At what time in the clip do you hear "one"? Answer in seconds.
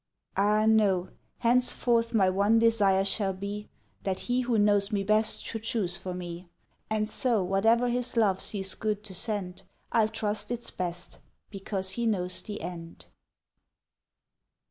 2.27-2.57